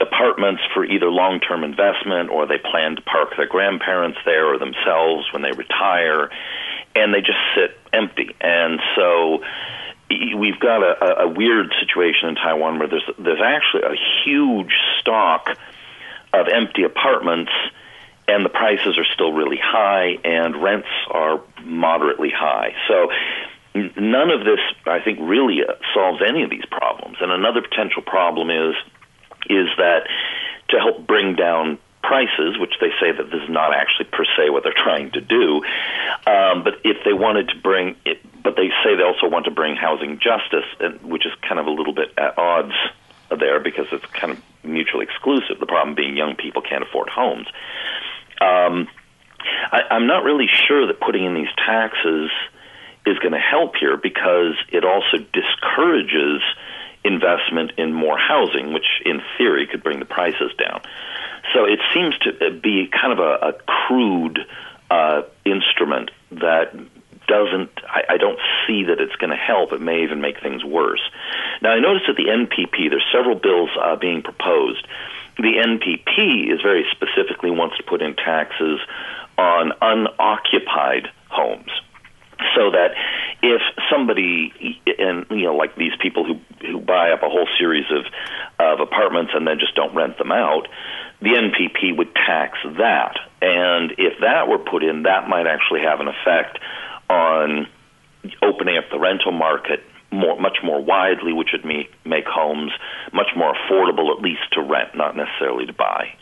[0.01, 4.59] apartments for either long term investment or they plan to park their grandparents there or
[4.59, 6.31] themselves when they retire,
[6.94, 8.35] and they just sit empty.
[8.40, 9.42] And so
[10.11, 15.49] we've got a, a weird situation in Taiwan where there's there's actually a huge stock
[16.33, 17.53] of empty apartments
[18.29, 22.75] and the prices are still really high and rents are moderately high.
[22.88, 23.11] So
[23.75, 27.18] none of this I think really uh, solves any of these problems.
[27.20, 28.75] And another potential problem is
[29.49, 30.07] is that
[30.68, 34.51] to help bring down prices, which they say that this is not actually per se
[34.51, 35.62] what they're trying to do.
[36.27, 39.50] Um, but if they wanted to bring it, but they say they also want to
[39.50, 40.64] bring housing justice,
[41.03, 42.74] which is kind of a little bit at odds
[43.38, 45.59] there because it's kind of mutually exclusive.
[45.61, 47.46] The problem being young people can't afford homes.
[48.40, 48.88] Um,
[49.72, 52.31] I, I'm not really sure that putting in these taxes
[53.07, 56.42] is going to help here because it also discourages
[57.05, 60.83] investment in more housing, which in theory could bring the prices down.
[61.55, 64.38] So it seems to be kind of a, a crude
[64.90, 66.74] uh, instrument that
[67.31, 69.73] doesn't I, I don't see that it's going to help.
[69.73, 71.03] It may even make things worse.
[71.62, 74.87] Now I noticed that the NPP there's several bills uh, being proposed.
[75.37, 78.81] The NPP is very specifically wants to put in taxes
[79.38, 81.71] on unoccupied homes
[82.57, 82.93] so that
[83.43, 84.53] if somebody
[84.99, 88.05] and you know like these people who who buy up a whole series of
[88.59, 90.69] of apartments and then just don't rent them out
[91.23, 96.01] the NPP would tax that and if that were put in that might actually have
[96.01, 96.59] an effect
[97.11, 97.66] on
[98.42, 99.81] opening up the rental market
[100.12, 102.73] more, much more widely, which would make, make homes
[103.12, 106.14] much more affordable, at least to rent, not necessarily to buy.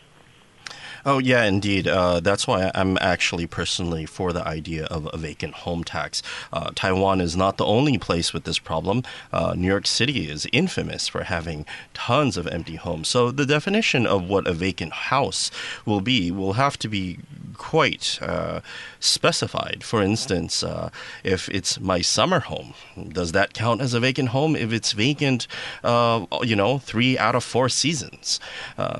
[1.05, 1.87] Oh, yeah, indeed.
[1.87, 6.21] Uh, that's why I'm actually personally for the idea of a vacant home tax.
[6.51, 9.03] Uh, Taiwan is not the only place with this problem.
[9.31, 13.07] Uh, New York City is infamous for having tons of empty homes.
[13.07, 15.51] So the definition of what a vacant house
[15.85, 17.19] will be will have to be
[17.57, 18.61] quite uh,
[18.99, 19.83] specified.
[19.83, 20.89] For instance, uh,
[21.23, 22.73] if it's my summer home,
[23.09, 24.55] does that count as a vacant home?
[24.55, 25.47] If it's vacant,
[25.83, 28.39] uh, you know, three out of four seasons.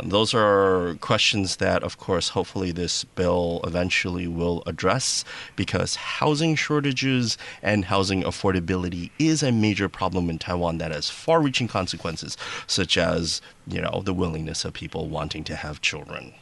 [0.03, 5.25] Those are questions that, of course, hopefully this bill eventually will address
[5.55, 11.41] because housing shortages and housing affordability is a major problem in Taiwan that has far
[11.41, 16.35] reaching consequences, such as, you know, the willingness of people wanting to have children.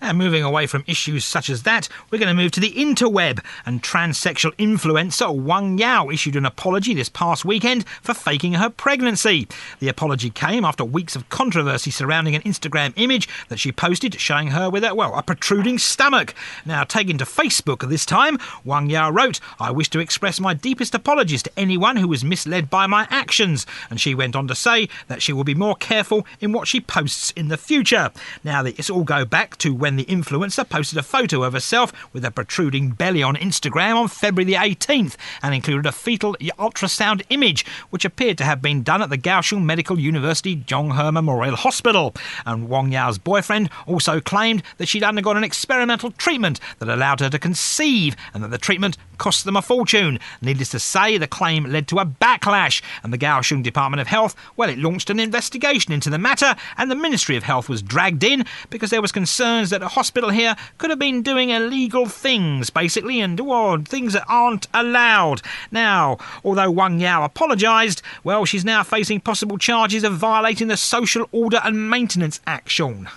[0.00, 3.44] And moving away from issues such as that, we're going to move to the interweb.
[3.66, 9.46] And transsexual influencer Wang Yao issued an apology this past weekend for faking her pregnancy.
[9.78, 14.48] The apology came after weeks of controversy surrounding an Instagram image that she posted showing
[14.48, 16.34] her with a, well, a protruding stomach.
[16.64, 20.94] Now, taken to Facebook this time, Wang Yao wrote, I wish to express my deepest
[20.94, 23.66] apologies to anyone who was misled by my actions.
[23.90, 26.80] And she went on to say that she will be more careful in what she
[26.80, 28.10] posts in the future.
[28.44, 32.24] Now, this all go back to when the influencer posted a photo of herself with
[32.24, 37.64] a protruding belly on Instagram on February the 18th and included a fetal ultrasound image,
[37.90, 42.14] which appeared to have been done at the Kaohsiung Medical University Zhonghe Memorial Hospital.
[42.46, 47.30] And Wang Yao's boyfriend also claimed that she'd undergone an experimental treatment that allowed her
[47.30, 50.18] to conceive and that the treatment cost them a fortune.
[50.40, 54.34] Needless to say, the claim led to a backlash, and the Kaohsiung Department of Health,
[54.56, 58.24] well, it launched an investigation into the matter, and the Ministry of Health was dragged
[58.24, 62.70] in because there was concerns that a hospital here could have been doing illegal things,
[62.70, 65.42] basically, and well, things that aren't allowed.
[65.70, 71.28] Now, although Wang Yao apologised, well, she's now facing possible charges of violating the Social
[71.32, 73.08] Order and Maintenance Act, Sean.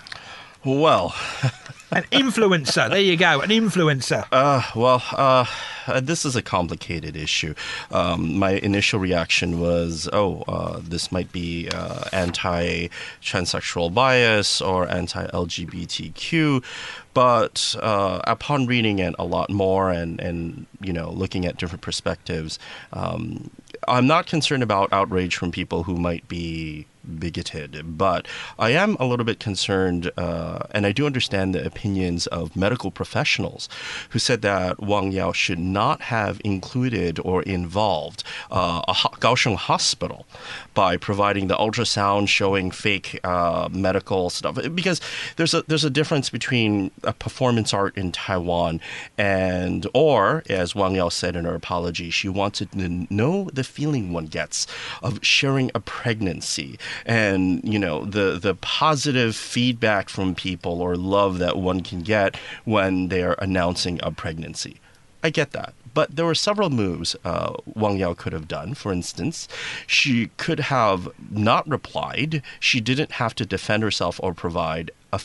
[0.64, 1.14] Well,
[1.90, 2.88] An influencer.
[2.90, 4.26] there you go, an influencer.
[4.32, 5.44] uh, well, uh,
[5.86, 7.54] uh, this is a complicated issue.
[7.90, 16.64] Um, my initial reaction was, oh, uh, this might be uh, anti-transsexual bias or anti-LGBTQ.
[17.12, 21.82] But uh, upon reading it a lot more and, and you know looking at different
[21.82, 22.58] perspectives,
[22.92, 23.50] um,
[23.86, 26.86] I'm not concerned about outrage from people who might be
[27.18, 28.26] bigoted, but
[28.58, 32.90] I am a little bit concerned, uh, and I do understand the opinions of medical
[32.90, 33.68] professionals
[34.10, 40.26] who said that Wang Yao should not have included or involved uh, a Kaohsiung hospital
[40.74, 45.00] by providing the ultrasound showing fake uh, medical stuff, because
[45.36, 48.80] there's a there's a difference between a performance art in Taiwan
[49.18, 54.12] and, or as Wang Yao said in her apology, she wanted to know the feeling
[54.12, 54.66] one gets
[55.02, 61.38] of sharing a pregnancy and you know the the positive feedback from people or love
[61.38, 64.80] that one can get when they're announcing a pregnancy.
[65.22, 65.74] I get that.
[65.94, 68.74] But there were several moves uh, Wang Yao could have done.
[68.74, 69.48] For instance,
[69.86, 72.42] she could have not replied.
[72.58, 75.20] She didn't have to defend herself or provide a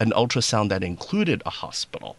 [0.00, 2.16] an ultrasound that included a hospital.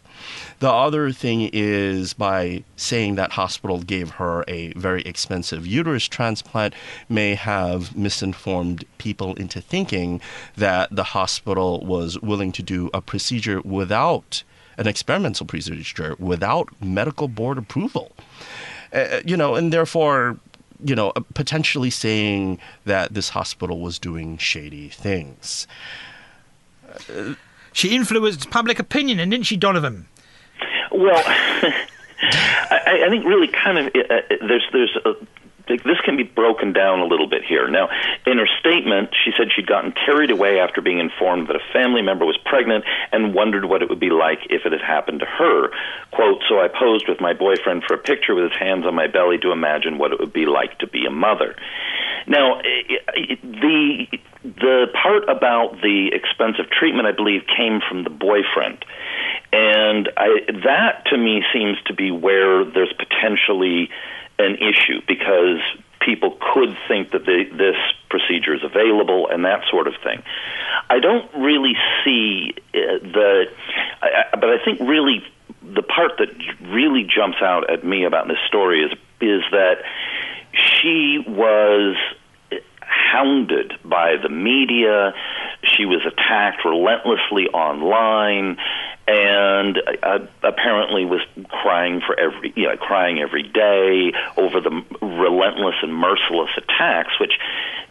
[0.58, 6.74] The other thing is by saying that hospital gave her a very expensive uterus transplant
[7.08, 10.20] may have misinformed people into thinking
[10.56, 14.42] that the hospital was willing to do a procedure without
[14.76, 18.12] an experimental procedure without medical board approval.
[18.92, 20.38] Uh, uh you know, and therefore
[20.82, 25.66] you know, uh, potentially saying that this hospital was doing shady things.
[27.14, 27.34] Uh,
[27.72, 30.06] She influenced public opinion, and didn't she, Donovan?
[30.92, 35.14] Well, I, I think really kind of uh, uh, there's there's a,
[35.68, 37.68] this can be broken down a little bit here.
[37.68, 37.88] Now,
[38.26, 42.02] in her statement, she said she'd gotten carried away after being informed that a family
[42.02, 45.26] member was pregnant and wondered what it would be like if it had happened to
[45.26, 45.70] her.
[46.10, 49.06] Quote, so I posed with my boyfriend for a picture with his hands on my
[49.06, 51.54] belly to imagine what it would be like to be a mother.
[52.30, 54.06] Now, the
[54.42, 58.84] the part about the expensive treatment, I believe, came from the boyfriend.
[59.52, 60.28] And I,
[60.64, 63.90] that to me seems to be where there's potentially
[64.38, 65.60] an issue because
[66.00, 67.76] people could think that this
[68.08, 70.22] procedure is available and that sort of thing.
[70.88, 73.46] I don't really see uh, the,
[74.00, 75.22] I, but I think really
[75.62, 76.28] the part that
[76.70, 79.82] really jumps out at me about this story is is that
[80.54, 81.96] she was
[82.90, 85.14] hounded by the media.
[85.62, 88.58] She was attacked relentlessly online,
[89.06, 95.76] and uh, apparently was crying for every, you know, crying every day over the relentless
[95.82, 97.38] and merciless attacks, which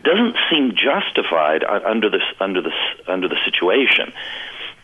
[0.03, 2.73] doesn't seem justified under this under this
[3.07, 4.11] under the situation.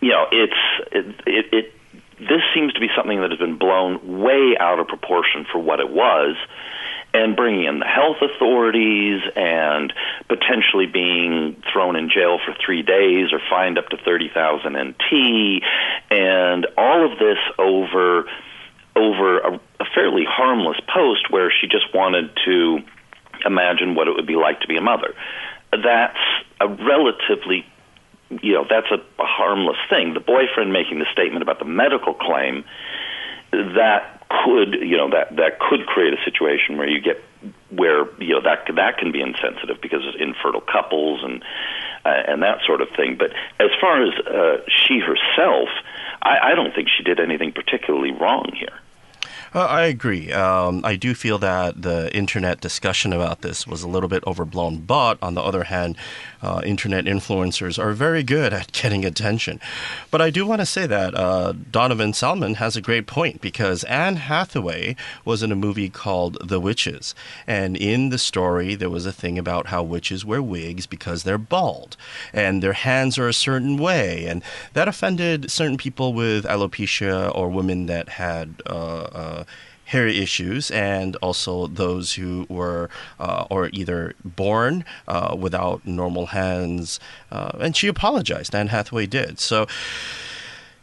[0.01, 1.73] You know, it's it, it, it
[2.19, 5.79] this seems to be something that has been blown way out of proportion for what
[5.79, 6.35] it was
[7.15, 9.93] and bringing in the health authorities and
[10.27, 15.63] potentially being thrown in jail for three days or fined up to 30,000 NT
[16.11, 18.25] and all of this over
[18.97, 22.79] over a, a fairly harmless post where she just wanted to
[23.45, 25.13] imagine what it would be like to be a mother.
[25.71, 26.19] That's
[26.59, 27.65] a relatively
[28.41, 30.13] you know that's a, a harmless thing.
[30.13, 32.65] The boyfriend making the statement about the medical claim
[33.51, 37.21] that could you know that that could create a situation where you get
[37.69, 41.43] where you know that that can be insensitive because of infertile couples and
[42.05, 43.17] uh, and that sort of thing.
[43.17, 45.69] But as far as uh, she herself,
[46.21, 48.79] I, I don't think she did anything particularly wrong here.
[49.55, 50.33] Uh, I agree.
[50.33, 54.79] Um, I do feel that the internet discussion about this was a little bit overblown,
[54.79, 55.95] but on the other hand,
[56.41, 59.61] uh, internet influencers are very good at getting attention.
[60.11, 63.85] But I do want to say that uh, Donovan Salmon has a great point because
[63.85, 67.15] Anne Hathaway was in a movie called The Witches.
[67.47, 71.37] And in the story, there was a thing about how witches wear wigs because they're
[71.37, 71.95] bald
[72.33, 74.25] and their hands are a certain way.
[74.25, 74.43] And
[74.73, 78.61] that offended certain people with alopecia or women that had.
[78.65, 79.51] Uh, uh
[79.85, 82.89] hair issues and also those who were
[83.19, 86.99] uh, or either born uh, without normal hands.
[87.31, 88.53] Uh, and she apologized.
[88.53, 89.39] Anne Hathaway did.
[89.39, 89.67] So.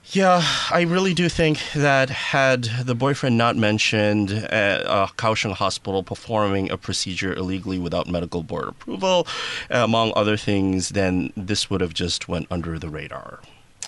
[0.06, 6.02] Yeah, I really do think that had the boyfriend not mentioned uh, a Kaohsiung hospital
[6.02, 9.26] performing a procedure illegally without medical board approval,
[9.70, 13.40] among other things, then this would have just went under the radar.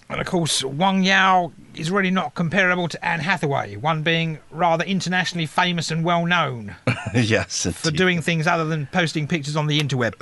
[0.09, 4.85] And of course, Wang Yao is really not comparable to Anne Hathaway, one being rather
[4.85, 6.77] internationally famous and well known.
[7.15, 10.15] yes, for doing things other than posting pictures on the interweb.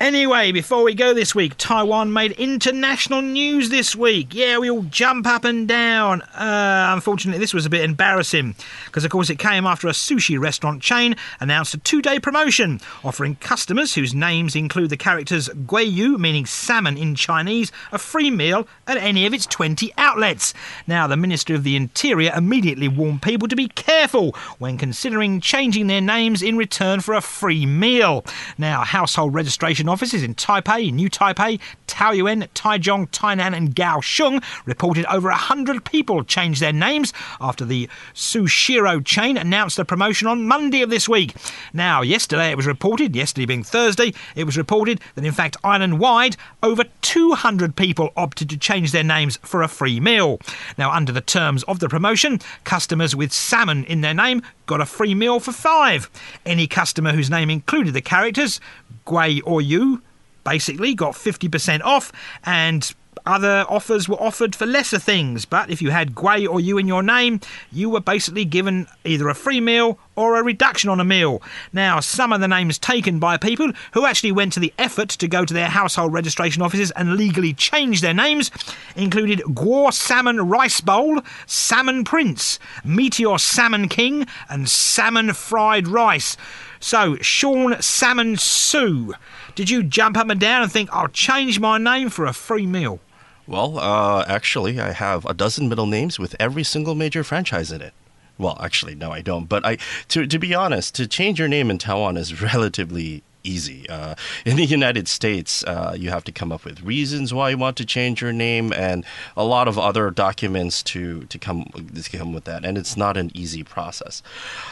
[0.00, 4.34] Anyway, before we go this week, Taiwan made international news this week.
[4.34, 6.22] Yeah, we all jump up and down.
[6.22, 10.38] Uh, unfortunately, this was a bit embarrassing because, of course, it came after a sushi
[10.40, 16.18] restaurant chain announced a two day promotion offering customers whose names include the characters Guiyu,
[16.18, 20.52] meaning salmon in Chinese, a free meal at any of its 20 outlets.
[20.86, 25.86] Now, the Minister of the Interior immediately warned people to be careful when considering changing
[25.86, 28.24] their names in return for a free meal.
[28.58, 35.28] Now, household registration offices in Taipei, New Taipei, Taoyuan, Taichung, Tainan, and Kaohsiung reported over
[35.28, 40.90] 100 people changed their names after the Sushiro chain announced the promotion on Monday of
[40.90, 41.34] this week.
[41.72, 45.98] Now, yesterday it was reported, yesterday being Thursday, it was reported that in fact island
[45.98, 50.40] wide, over 200 people opted to change their names for a free meal.
[50.78, 54.86] Now, under the terms of the promotion, customers with salmon in their name got a
[54.86, 56.08] free meal for five.
[56.46, 58.60] Any customer whose name included the characters
[59.04, 60.02] Gui or Yu
[60.44, 62.12] basically got 50% off
[62.44, 62.94] and
[63.26, 66.88] other offers were offered for lesser things, but if you had Gui or Yu in
[66.88, 67.40] your name,
[67.70, 71.40] you were basically given either a free meal or a reduction on a meal.
[71.72, 75.28] Now, some of the names taken by people who actually went to the effort to
[75.28, 78.50] go to their household registration offices and legally change their names
[78.96, 86.36] included Guo Salmon Rice Bowl, Salmon Prince, Meteor Salmon King, and Salmon Fried Rice.
[86.82, 89.14] So, Sean Salmon Su,
[89.54, 92.66] did you jump up and down and think, I'll change my name for a free
[92.66, 92.98] meal?
[93.46, 97.82] Well, uh, actually, I have a dozen middle names with every single major franchise in
[97.82, 97.94] it.
[98.36, 99.48] Well, actually, no, I don't.
[99.48, 99.78] But I,
[100.08, 103.88] to to be honest, to change your name in Taiwan is relatively easy.
[103.88, 107.58] Uh, in the United States, uh, you have to come up with reasons why you
[107.58, 109.04] want to change your name and
[109.36, 113.16] a lot of other documents to to come to come with that, and it's not
[113.16, 114.20] an easy process.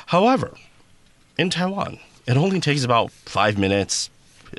[0.06, 0.56] However,
[1.40, 4.10] in Taiwan, it only takes about five minutes,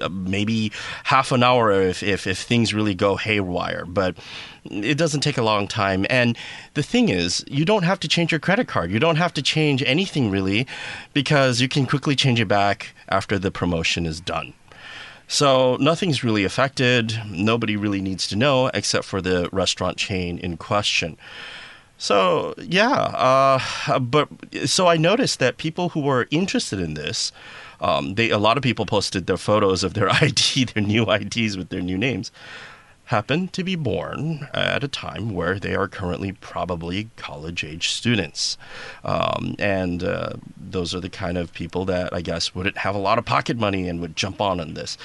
[0.01, 0.71] uh, maybe
[1.03, 3.86] half an hour if, if, if things really go haywire.
[3.86, 4.17] But
[4.65, 6.05] it doesn't take a long time.
[6.09, 6.38] And
[6.73, 8.91] the thing is, you don't have to change your credit card.
[8.91, 10.65] You don't have to change anything really
[11.13, 14.53] because you can quickly change it back after the promotion is done.
[15.27, 17.17] So nothing's really affected.
[17.29, 21.17] Nobody really needs to know except for the restaurant chain in question.
[22.01, 24.27] So yeah, uh, but
[24.65, 27.31] so I noticed that people who were interested in this
[27.79, 31.57] um, they a lot of people posted their photos of their ID, their new IDs
[31.57, 32.31] with their new names,
[33.05, 38.57] happen to be born at a time where they are currently probably college age students.
[39.03, 42.99] Um, and uh, those are the kind of people that I guess wouldn't have a
[42.99, 44.97] lot of pocket money and would jump on in this.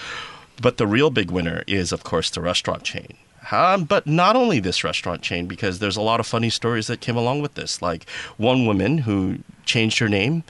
[0.63, 3.19] But the real big winner is, of course, the restaurant chain.
[3.51, 7.01] Um, but not only this restaurant chain, because there's a lot of funny stories that
[7.01, 7.81] came along with this.
[7.81, 10.45] Like one woman who changed her name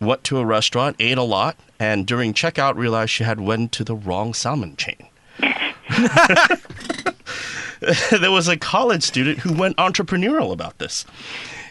[0.00, 3.84] went to a restaurant, ate a lot, and during checkout realized she had went to
[3.84, 5.06] the wrong salmon chain.
[8.10, 11.04] there was a college student who went entrepreneurial about this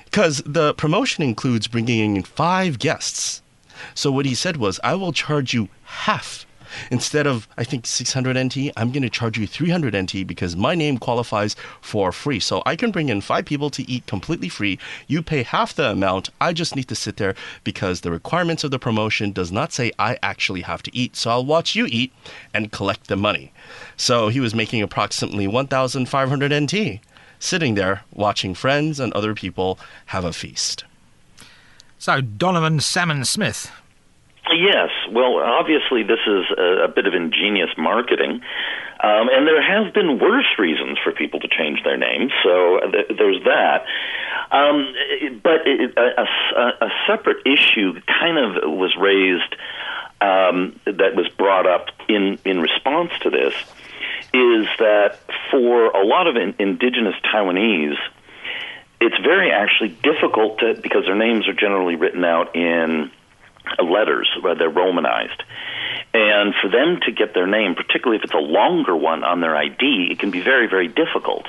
[0.05, 3.41] because the promotion includes bringing in five guests.
[3.93, 6.45] So what he said was, I will charge you half
[6.92, 10.76] Instead of, I think, 600 NT, I'm going to charge you 300 NT because my
[10.76, 12.40] name qualifies for free.
[12.40, 14.80] So I can bring in five people to eat completely free.
[15.08, 16.30] You pay half the amount.
[16.40, 19.92] I just need to sit there because the requirements of the promotion does not say
[20.00, 21.16] I actually have to eat.
[21.16, 22.14] So I'll watch you eat
[22.54, 23.52] and collect the money.
[23.98, 27.02] So he was making approximately 1,500 NT
[27.40, 30.84] sitting there watching friends and other people have a feast.
[31.98, 33.72] So, Donovan Salmon Smith,
[34.52, 34.89] Yes.
[35.12, 38.41] Well, obviously, this is a, a bit of ingenious marketing.
[39.02, 43.18] Um, and there have been worse reasons for people to change their names, so th-
[43.18, 43.86] there's that.
[44.52, 44.93] Um,
[45.41, 46.26] but it, a,
[46.58, 49.56] a, a separate issue kind of was raised
[50.22, 53.54] um, that was brought up in, in response to this
[54.34, 55.20] is that
[55.50, 57.97] for a lot of in, indigenous Taiwanese,
[59.02, 63.12] it's very actually difficult to, because their names are generally written out in
[63.78, 65.44] letters, they're romanized.
[66.14, 69.56] And for them to get their name, particularly if it's a longer one on their
[69.56, 71.46] ID, it can be very, very difficult.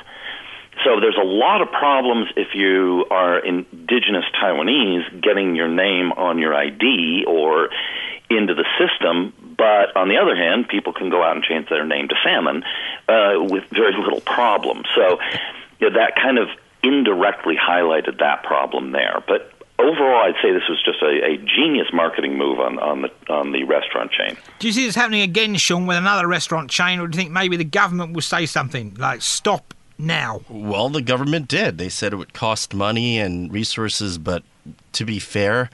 [0.83, 6.37] So there's a lot of problems if you are indigenous Taiwanese getting your name on
[6.37, 7.69] your ID or
[8.29, 9.33] into the system.
[9.57, 12.63] But on the other hand, people can go out and change their name to Salmon
[13.07, 14.83] uh, with very little problem.
[14.95, 15.19] So
[15.79, 16.47] you know, that kind of
[16.83, 19.21] indirectly highlighted that problem there.
[19.27, 19.50] But
[19.81, 23.51] overall, I'd say this was just a, a, genius marketing move on, on the on
[23.51, 24.37] the restaurant chain.
[24.59, 27.31] Do you see this happening again, Sean, with another restaurant chain, or do you think
[27.31, 30.41] maybe the government will say something like stop now?
[30.49, 31.77] Well, the government did.
[31.77, 34.43] They said it would cost money and resources, but
[34.93, 35.69] to be fair,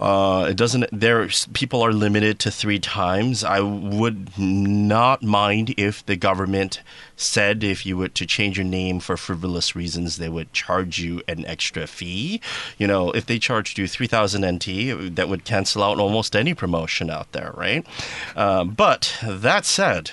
[0.00, 0.86] uh, it doesn't.
[0.92, 3.44] There, people are limited to three times.
[3.44, 6.80] I would not mind if the government
[7.16, 11.20] said if you were to change your name for frivolous reasons, they would charge you
[11.28, 12.40] an extra fee.
[12.78, 16.54] You know, if they charged you three thousand NT, that would cancel out almost any
[16.54, 17.86] promotion out there, right?
[18.34, 20.12] Uh, but that said.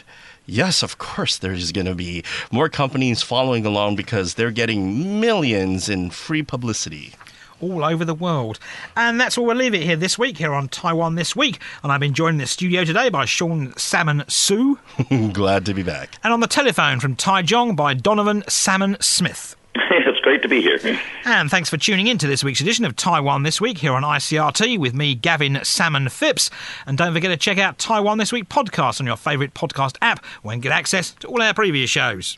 [0.50, 2.24] Yes, of course, there's going to be
[2.54, 7.16] more companies following along because they're getting millions in free publicity
[7.62, 8.60] all over the world.
[8.96, 11.60] And that's where we'll leave it here this week, here on Taiwan This Week.
[11.84, 14.80] And I've been joined in the studio today by Sean Salmon Su.
[15.34, 16.18] Glad to be back.
[16.24, 19.56] And on the telephone from Taichung by Donovan Salmon Smith.
[19.76, 21.00] it's great to be here.
[21.26, 24.04] And thanks for tuning in to this week's edition of Taiwan This Week here on
[24.04, 26.50] ICRT with me, Gavin Salmon Phipps.
[26.86, 30.24] And don't forget to check out Taiwan This Week podcast on your favourite podcast app
[30.42, 32.38] when you get access to all our previous shows.